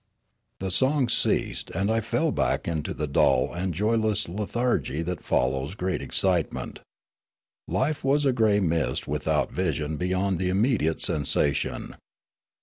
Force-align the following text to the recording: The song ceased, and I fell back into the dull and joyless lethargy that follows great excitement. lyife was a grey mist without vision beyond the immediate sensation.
The 0.59 0.71
song 0.71 1.09
ceased, 1.09 1.69
and 1.75 1.91
I 1.91 1.99
fell 2.01 2.31
back 2.31 2.67
into 2.67 2.91
the 2.95 3.05
dull 3.05 3.53
and 3.53 3.71
joyless 3.71 4.27
lethargy 4.27 5.03
that 5.03 5.23
follows 5.23 5.75
great 5.75 6.01
excitement. 6.01 6.79
lyife 7.69 8.03
was 8.03 8.25
a 8.25 8.33
grey 8.33 8.59
mist 8.59 9.07
without 9.07 9.51
vision 9.51 9.97
beyond 9.97 10.39
the 10.39 10.49
immediate 10.49 11.01
sensation. 11.03 11.97